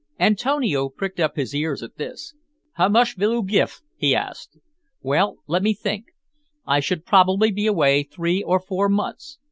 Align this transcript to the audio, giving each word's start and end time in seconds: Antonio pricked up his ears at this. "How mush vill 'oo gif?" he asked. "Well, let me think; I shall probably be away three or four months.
Antonio 0.19 0.89
pricked 0.89 1.19
up 1.19 1.35
his 1.35 1.53
ears 1.53 1.83
at 1.83 1.95
this. 1.97 2.33
"How 2.73 2.89
mush 2.89 3.15
vill 3.15 3.33
'oo 3.33 3.43
gif?" 3.43 3.81
he 3.95 4.15
asked. 4.15 4.57
"Well, 5.03 5.37
let 5.45 5.61
me 5.61 5.75
think; 5.75 6.05
I 6.65 6.79
shall 6.79 7.01
probably 7.01 7.51
be 7.51 7.67
away 7.67 8.01
three 8.01 8.41
or 8.41 8.59
four 8.59 8.89
months. 8.89 9.37